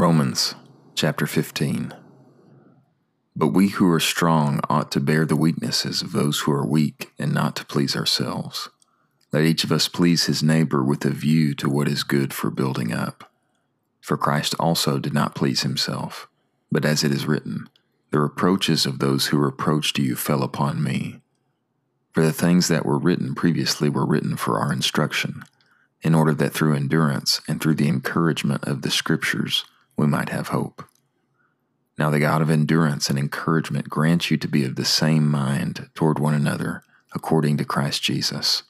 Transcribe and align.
Romans 0.00 0.54
chapter 0.94 1.26
15. 1.26 1.92
But 3.36 3.48
we 3.48 3.68
who 3.68 3.92
are 3.92 4.00
strong 4.00 4.60
ought 4.70 4.90
to 4.92 4.98
bear 4.98 5.26
the 5.26 5.36
weaknesses 5.36 6.00
of 6.00 6.12
those 6.12 6.40
who 6.40 6.52
are 6.52 6.66
weak 6.66 7.12
and 7.18 7.34
not 7.34 7.54
to 7.56 7.66
please 7.66 7.94
ourselves. 7.94 8.70
Let 9.30 9.44
each 9.44 9.62
of 9.62 9.70
us 9.70 9.88
please 9.88 10.24
his 10.24 10.42
neighbor 10.42 10.82
with 10.82 11.04
a 11.04 11.10
view 11.10 11.52
to 11.56 11.68
what 11.68 11.86
is 11.86 12.02
good 12.02 12.32
for 12.32 12.48
building 12.48 12.94
up. 12.94 13.30
For 14.00 14.16
Christ 14.16 14.54
also 14.58 14.98
did 14.98 15.12
not 15.12 15.34
please 15.34 15.64
himself, 15.64 16.28
but 16.72 16.86
as 16.86 17.04
it 17.04 17.12
is 17.12 17.26
written, 17.26 17.68
The 18.10 18.20
reproaches 18.20 18.86
of 18.86 19.00
those 19.00 19.26
who 19.26 19.36
reproached 19.36 19.98
you 19.98 20.16
fell 20.16 20.42
upon 20.42 20.82
me. 20.82 21.20
For 22.14 22.22
the 22.22 22.32
things 22.32 22.68
that 22.68 22.86
were 22.86 22.98
written 22.98 23.34
previously 23.34 23.90
were 23.90 24.06
written 24.06 24.38
for 24.38 24.60
our 24.60 24.72
instruction, 24.72 25.44
in 26.00 26.14
order 26.14 26.32
that 26.32 26.54
through 26.54 26.74
endurance 26.74 27.42
and 27.46 27.60
through 27.60 27.74
the 27.74 27.88
encouragement 27.88 28.64
of 28.64 28.80
the 28.80 28.90
Scriptures 28.90 29.66
we 30.00 30.06
might 30.06 30.30
have 30.30 30.48
hope. 30.48 30.84
Now 31.98 32.10
the 32.10 32.18
God 32.18 32.42
of 32.42 32.50
endurance 32.50 33.08
and 33.08 33.18
encouragement 33.18 33.88
grants 33.88 34.30
you 34.30 34.36
to 34.38 34.48
be 34.48 34.64
of 34.64 34.74
the 34.74 34.84
same 34.84 35.30
mind 35.30 35.88
toward 35.94 36.18
one 36.18 36.34
another, 36.34 36.82
according 37.14 37.58
to 37.58 37.64
Christ 37.64 38.02
Jesus 38.02 38.64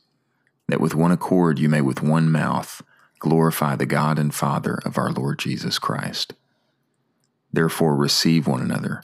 that 0.71 0.81
with 0.81 0.95
one 0.95 1.13
accord 1.13 1.59
you 1.59 1.69
may 1.69 1.81
with 1.81 2.03
one 2.03 2.31
mouth 2.31 2.83
glorify 3.19 3.77
the 3.77 3.87
God 3.87 4.19
and 4.19 4.35
Father 4.35 4.79
of 4.85 4.97
our 4.97 5.11
Lord 5.11 5.39
Jesus 5.39 5.79
Christ. 5.79 6.33
Therefore, 7.53 7.97
receive 7.97 8.47
one 8.47 8.63
another, 8.63 9.03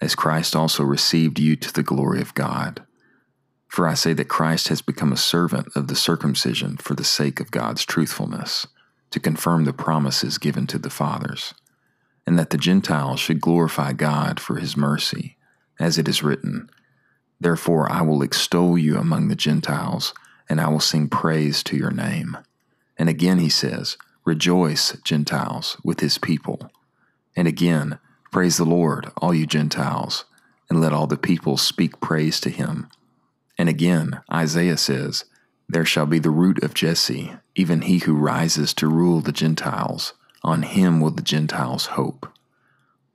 as 0.00 0.14
Christ 0.14 0.54
also 0.54 0.84
received 0.84 1.38
you 1.38 1.56
to 1.56 1.72
the 1.72 1.82
glory 1.82 2.20
of 2.20 2.34
God. 2.34 2.84
For 3.66 3.88
I 3.88 3.94
say 3.94 4.12
that 4.12 4.28
Christ 4.28 4.68
has 4.68 4.82
become 4.82 5.12
a 5.12 5.16
servant 5.16 5.68
of 5.74 5.88
the 5.88 5.96
circumcision 5.96 6.76
for 6.76 6.94
the 6.94 7.04
sake 7.04 7.40
of 7.40 7.50
God's 7.50 7.84
truthfulness, 7.84 8.66
to 9.10 9.18
confirm 9.18 9.64
the 9.64 9.72
promises 9.72 10.38
given 10.38 10.66
to 10.68 10.78
the 10.78 10.90
fathers, 10.90 11.54
and 12.26 12.38
that 12.38 12.50
the 12.50 12.58
Gentiles 12.58 13.20
should 13.20 13.40
glorify 13.40 13.92
God 13.92 14.40
for 14.40 14.56
his 14.56 14.76
mercy, 14.76 15.36
as 15.78 15.98
it 15.98 16.08
is 16.08 16.22
written, 16.22 16.70
Therefore 17.40 17.90
I 17.90 18.02
will 18.02 18.22
extol 18.22 18.78
you 18.78 18.98
among 18.98 19.28
the 19.28 19.36
Gentiles 19.36 20.14
and 20.48 20.60
I 20.60 20.68
will 20.68 20.80
sing 20.80 21.08
praise 21.08 21.62
to 21.64 21.76
your 21.76 21.90
name. 21.90 22.38
And 22.96 23.08
again 23.08 23.38
he 23.38 23.50
says, 23.50 23.96
Rejoice, 24.24 24.92
Gentiles, 25.04 25.76
with 25.84 26.00
his 26.00 26.18
people. 26.18 26.70
And 27.36 27.46
again, 27.46 27.98
Praise 28.36 28.58
the 28.58 28.64
Lord, 28.64 29.10
all 29.16 29.32
you 29.32 29.46
Gentiles, 29.46 30.26
and 30.68 30.78
let 30.78 30.92
all 30.92 31.06
the 31.06 31.16
people 31.16 31.56
speak 31.56 32.00
praise 32.00 32.38
to 32.40 32.50
him. 32.50 32.88
And 33.56 33.66
again, 33.66 34.20
Isaiah 34.30 34.76
says, 34.76 35.24
There 35.68 35.86
shall 35.86 36.04
be 36.04 36.18
the 36.18 36.28
root 36.28 36.62
of 36.62 36.74
Jesse, 36.74 37.32
even 37.54 37.80
he 37.80 38.00
who 38.00 38.14
rises 38.14 38.74
to 38.74 38.88
rule 38.88 39.20
the 39.20 39.32
Gentiles. 39.32 40.12
On 40.46 40.62
him 40.62 41.00
will 41.00 41.10
the 41.10 41.22
Gentiles 41.22 41.86
hope. 41.86 42.32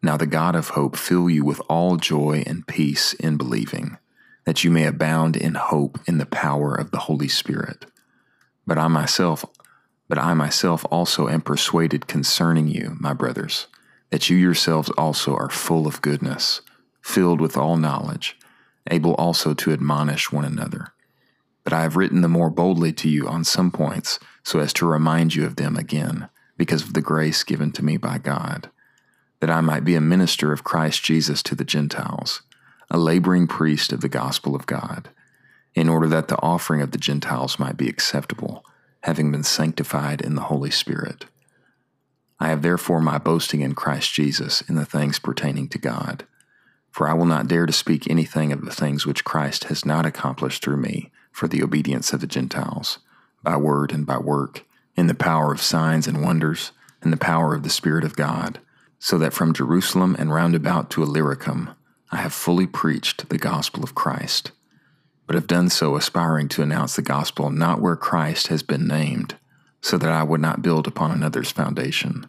Now 0.04 0.18
the 0.18 0.28
God 0.28 0.54
of 0.54 0.70
hope 0.70 0.98
fill 0.98 1.30
you 1.30 1.46
with 1.46 1.62
all 1.70 1.96
joy 1.96 2.44
and 2.46 2.68
peace 2.68 3.14
in 3.14 3.38
believing 3.38 3.98
that 4.46 4.66
you 4.66 4.70
may 4.70 4.86
abound 4.86 5.38
in 5.38 5.56
hope 5.56 5.98
in 6.06 6.18
the 6.18 6.26
power 6.26 6.76
of 6.76 6.92
the 6.92 6.98
Holy 6.98 7.30
Spirit. 7.30 7.86
But 8.68 8.78
I 8.78 8.90
myself, 8.90 9.46
but 10.10 10.18
I 10.18 10.34
myself 10.34 10.86
also 10.92 11.30
am 11.30 11.40
persuaded 11.40 12.06
concerning 12.06 12.68
you, 12.68 12.98
my 13.00 13.14
brothers, 13.14 13.68
that 14.10 14.30
you 14.30 14.36
yourselves 14.36 14.90
also 14.98 15.34
are 15.34 15.50
full 15.50 15.88
of 15.88 16.02
goodness, 16.02 16.60
filled 17.02 17.40
with 17.40 17.56
all 17.56 17.78
knowledge, 17.78 18.38
able 18.90 19.14
also 19.16 19.54
to 19.54 19.72
admonish 19.72 20.34
one 20.34 20.44
another. 20.44 20.90
But 21.64 21.72
I 21.72 21.84
have 21.84 21.96
written 21.96 22.20
the 22.20 22.28
more 22.28 22.50
boldly 22.50 22.92
to 22.92 23.08
you 23.08 23.26
on 23.26 23.46
some 23.46 23.72
points, 23.72 24.20
so 24.44 24.60
as 24.60 24.74
to 24.74 24.86
remind 24.86 25.34
you 25.34 25.46
of 25.46 25.56
them 25.56 25.78
again, 25.78 26.28
because 26.62 26.84
of 26.84 26.94
the 26.94 27.02
grace 27.02 27.44
given 27.44 27.72
to 27.72 27.84
me 27.84 27.98
by 27.98 28.20
God, 28.20 28.70
that 29.40 29.50
I 29.50 29.62
might 29.62 29.84
be 29.84 29.96
a 29.96 30.00
minister 30.00 30.54
of 30.54 30.64
Christ 30.64 31.04
Jesus 31.04 31.42
to 31.42 31.56
the 31.56 31.66
Gentiles 31.66 32.44
a 32.92 33.00
laboring 33.00 33.48
priest 33.48 33.92
of 33.92 34.02
the 34.02 34.08
gospel 34.08 34.56
of 34.56 34.68
God, 34.68 35.10
in 35.74 35.90
order 35.90 36.08
that 36.08 36.28
the 36.28 36.40
offering 36.40 36.80
of 36.84 36.92
the 36.92 37.00
Gentiles 37.00 37.58
might 37.58 37.78
be 37.78 37.90
acceptable, 37.90 38.64
having 39.02 39.32
been 39.32 39.42
sanctified 39.42 40.22
in 40.22 40.36
the 40.36 40.44
Holy 40.44 40.70
Spirit. 40.70 41.26
I 42.40 42.50
have 42.50 42.62
therefore 42.62 43.02
my 43.02 43.18
boasting 43.18 43.62
in 43.62 43.74
Christ 43.74 44.14
Jesus 44.14 44.62
in 44.62 44.76
the 44.76 44.86
things 44.86 45.18
pertaining 45.18 45.68
to 45.70 45.80
God. 45.80 46.28
For 46.92 47.10
I 47.10 47.16
will 47.16 47.26
not 47.26 47.48
dare 47.48 47.66
to 47.66 47.74
speak 47.74 48.08
anything 48.08 48.52
of 48.52 48.66
the 48.66 48.72
things 48.72 49.04
which 49.04 49.26
Christ 49.26 49.64
has 49.64 49.84
not 49.84 50.06
accomplished 50.06 50.64
through 50.64 50.78
me 50.78 51.10
for 51.32 51.48
the 51.48 51.64
obedience 51.64 52.14
of 52.14 52.22
the 52.22 52.28
Gentiles, 52.28 53.00
by 53.42 53.58
word 53.58 53.92
and 53.92 54.06
by 54.06 54.20
work, 54.20 54.64
in 55.02 55.08
the 55.08 55.16
power 55.16 55.52
of 55.52 55.60
signs 55.60 56.06
and 56.06 56.22
wonders, 56.22 56.74
in 57.04 57.10
the 57.10 57.18
power 57.18 57.56
of 57.56 57.64
the 57.64 57.72
Spirit 57.72 58.04
of 58.04 58.16
God, 58.16 58.60
so 59.00 59.18
that 59.18 59.34
from 59.34 59.52
Jerusalem 59.52 60.16
and 60.20 60.32
round 60.32 60.54
about 60.54 60.92
to 60.92 61.02
Illyricum 61.02 61.72
I 62.12 62.18
have 62.18 62.32
fully 62.32 62.68
preached 62.68 63.28
the 63.28 63.40
gospel 63.40 63.84
of 63.84 63.96
Christ, 63.96 64.52
but 65.26 65.34
have 65.34 65.48
done 65.48 65.72
so 65.72 65.96
aspiring 65.96 66.50
to 66.50 66.62
announce 66.62 66.96
the 66.96 67.02
gospel 67.02 67.50
not 67.50 67.82
where 67.82 67.96
Christ 67.96 68.48
has 68.48 68.62
been 68.62 68.86
named, 68.86 69.38
so 69.82 69.98
that 69.98 70.12
I 70.12 70.22
would 70.22 70.40
not 70.40 70.62
build 70.62 70.86
upon 70.86 71.10
another's 71.10 71.50
foundation. 71.50 72.28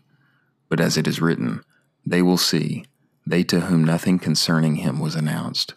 But 0.71 0.81
as 0.81 0.97
it 0.97 1.07
is 1.07 1.21
written, 1.21 1.63
they 2.07 2.23
will 2.23 2.39
see, 2.39 2.87
they 3.27 3.45
to 3.45 3.61
whom 3.61 3.85
nothing 3.85 4.19
concerning 4.19 4.77
him 4.77 4.99
was 4.99 5.15
announced, 5.15 5.75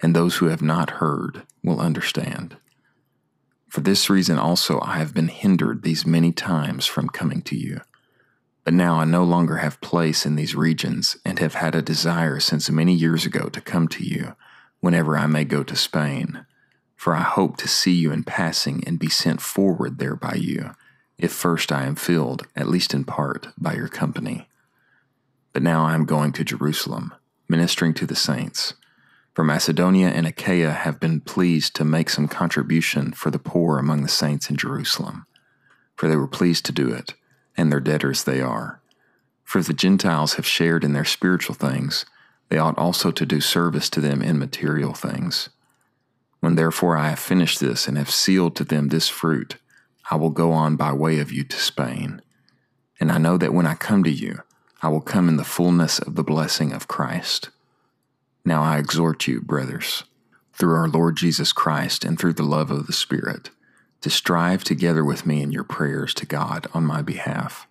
and 0.00 0.14
those 0.14 0.36
who 0.36 0.46
have 0.46 0.62
not 0.62 1.02
heard 1.02 1.42
will 1.64 1.80
understand. 1.80 2.56
For 3.76 3.82
this 3.82 4.08
reason 4.08 4.38
also 4.38 4.80
I 4.80 4.96
have 4.96 5.12
been 5.12 5.28
hindered 5.28 5.82
these 5.82 6.06
many 6.06 6.32
times 6.32 6.86
from 6.86 7.10
coming 7.10 7.42
to 7.42 7.54
you. 7.54 7.82
But 8.64 8.72
now 8.72 9.00
I 9.00 9.04
no 9.04 9.22
longer 9.22 9.58
have 9.58 9.82
place 9.82 10.24
in 10.24 10.34
these 10.34 10.54
regions 10.54 11.18
and 11.26 11.38
have 11.40 11.56
had 11.56 11.74
a 11.74 11.82
desire 11.82 12.40
since 12.40 12.70
many 12.70 12.94
years 12.94 13.26
ago 13.26 13.50
to 13.50 13.60
come 13.60 13.86
to 13.88 14.02
you 14.02 14.34
whenever 14.80 15.18
I 15.18 15.26
may 15.26 15.44
go 15.44 15.62
to 15.62 15.76
Spain. 15.76 16.46
For 16.94 17.14
I 17.14 17.20
hope 17.20 17.58
to 17.58 17.68
see 17.68 17.92
you 17.92 18.12
in 18.12 18.24
passing 18.24 18.82
and 18.86 18.98
be 18.98 19.10
sent 19.10 19.42
forward 19.42 19.98
there 19.98 20.16
by 20.16 20.36
you, 20.36 20.70
if 21.18 21.30
first 21.30 21.70
I 21.70 21.84
am 21.84 21.96
filled, 21.96 22.46
at 22.56 22.68
least 22.68 22.94
in 22.94 23.04
part, 23.04 23.48
by 23.58 23.74
your 23.74 23.88
company. 23.88 24.48
But 25.52 25.62
now 25.62 25.84
I 25.84 25.94
am 25.94 26.06
going 26.06 26.32
to 26.32 26.44
Jerusalem, 26.44 27.12
ministering 27.46 27.92
to 27.92 28.06
the 28.06 28.16
saints. 28.16 28.72
For 29.36 29.44
Macedonia 29.44 30.08
and 30.08 30.26
Achaia 30.26 30.72
have 30.72 30.98
been 30.98 31.20
pleased 31.20 31.76
to 31.76 31.84
make 31.84 32.08
some 32.08 32.26
contribution 32.26 33.12
for 33.12 33.30
the 33.30 33.38
poor 33.38 33.78
among 33.78 34.00
the 34.00 34.08
saints 34.08 34.48
in 34.48 34.56
Jerusalem, 34.56 35.26
for 35.94 36.08
they 36.08 36.16
were 36.16 36.26
pleased 36.26 36.64
to 36.64 36.72
do 36.72 36.88
it 36.88 37.12
and 37.54 37.70
their 37.70 37.80
debtors 37.80 38.24
they 38.24 38.40
are. 38.40 38.80
For 39.44 39.58
if 39.58 39.66
the 39.66 39.74
Gentiles 39.74 40.34
have 40.34 40.46
shared 40.46 40.84
in 40.84 40.94
their 40.94 41.04
spiritual 41.04 41.54
things, 41.54 42.06
they 42.48 42.56
ought 42.56 42.78
also 42.78 43.10
to 43.10 43.26
do 43.26 43.42
service 43.42 43.90
to 43.90 44.00
them 44.00 44.22
in 44.22 44.38
material 44.38 44.94
things. 44.94 45.50
When 46.40 46.54
therefore 46.54 46.96
I 46.96 47.10
have 47.10 47.18
finished 47.18 47.60
this 47.60 47.86
and 47.86 47.98
have 47.98 48.10
sealed 48.10 48.56
to 48.56 48.64
them 48.64 48.88
this 48.88 49.10
fruit, 49.10 49.56
I 50.10 50.16
will 50.16 50.30
go 50.30 50.52
on 50.52 50.76
by 50.76 50.94
way 50.94 51.18
of 51.18 51.30
you 51.30 51.44
to 51.44 51.56
Spain. 51.58 52.22
And 52.98 53.12
I 53.12 53.18
know 53.18 53.36
that 53.36 53.52
when 53.52 53.66
I 53.66 53.74
come 53.74 54.02
to 54.04 54.10
you, 54.10 54.38
I 54.80 54.88
will 54.88 55.02
come 55.02 55.28
in 55.28 55.36
the 55.36 55.44
fullness 55.44 55.98
of 55.98 56.14
the 56.14 56.24
blessing 56.24 56.72
of 56.72 56.88
Christ. 56.88 57.50
Now 58.46 58.62
I 58.62 58.78
exhort 58.78 59.26
you, 59.26 59.40
brothers, 59.40 60.04
through 60.52 60.76
our 60.76 60.88
Lord 60.88 61.16
Jesus 61.16 61.52
Christ 61.52 62.04
and 62.04 62.16
through 62.16 62.34
the 62.34 62.44
love 62.44 62.70
of 62.70 62.86
the 62.86 62.92
Spirit 62.92 63.50
to 64.02 64.08
strive 64.08 64.62
together 64.62 65.04
with 65.04 65.26
me 65.26 65.42
in 65.42 65.50
your 65.50 65.64
prayers 65.64 66.14
to 66.14 66.26
God 66.26 66.68
on 66.72 66.86
my 66.86 67.02
behalf, 67.02 67.66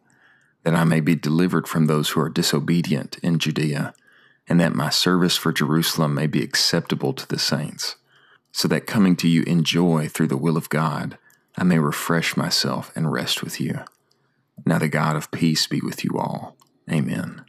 that 0.63 0.75
I 0.75 0.84
may 0.84 1.00
be 1.00 1.16
delivered 1.16 1.66
from 1.66 1.86
those 1.86 2.09
who 2.09 2.19
are 2.19 2.30
disobedient 2.30 3.18
in 3.24 3.40
Judea, 3.40 3.94
and 4.50 4.59
that 4.59 4.75
my 4.75 4.90
service 4.90 5.38
for 5.38 5.53
Jerusalem 5.53 6.13
may 6.13 6.28
be 6.28 6.44
acceptable 6.44 7.13
to 7.13 7.25
the 7.25 7.40
saints, 7.40 7.96
so 8.52 8.68
that 8.68 8.86
coming 8.86 9.16
to 9.16 9.30
you 9.30 9.44
in 9.44 9.63
joy 9.63 10.09
through 10.09 10.28
the 10.28 10.36
will 10.36 10.57
of 10.57 10.68
God, 10.68 11.18
I 11.57 11.63
may 11.63 11.80
refresh 11.80 12.36
myself 12.36 12.92
and 12.97 13.13
rest 13.13 13.42
with 13.42 13.62
you. 13.62 13.80
Now 14.66 14.80
the 14.80 14.90
God 14.90 15.16
of 15.16 15.31
peace 15.31 15.68
be 15.68 15.80
with 15.80 16.03
you 16.03 16.19
all. 16.19 16.57
Amen. 16.92 17.46